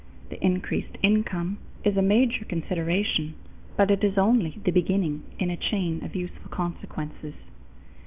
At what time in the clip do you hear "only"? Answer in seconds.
4.17-4.57